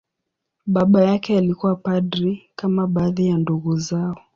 [0.65, 4.17] Baba yake alikuwa padri, kama baadhi ya ndugu zao.